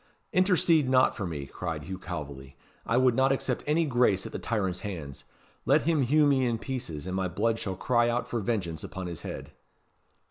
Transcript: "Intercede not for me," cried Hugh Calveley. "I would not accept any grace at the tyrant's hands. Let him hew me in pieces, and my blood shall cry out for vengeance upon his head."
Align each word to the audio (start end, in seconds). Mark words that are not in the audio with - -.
"Intercede 0.33 0.89
not 0.89 1.15
for 1.15 1.27
me," 1.27 1.45
cried 1.45 1.83
Hugh 1.83 1.99
Calveley. 1.99 2.55
"I 2.87 2.97
would 2.97 3.13
not 3.13 3.31
accept 3.31 3.63
any 3.67 3.85
grace 3.85 4.25
at 4.25 4.31
the 4.31 4.39
tyrant's 4.39 4.79
hands. 4.79 5.25
Let 5.63 5.83
him 5.83 6.01
hew 6.01 6.25
me 6.25 6.43
in 6.43 6.57
pieces, 6.57 7.05
and 7.05 7.15
my 7.15 7.27
blood 7.27 7.59
shall 7.59 7.75
cry 7.75 8.09
out 8.09 8.27
for 8.27 8.39
vengeance 8.39 8.83
upon 8.83 9.05
his 9.05 9.21
head." 9.21 9.51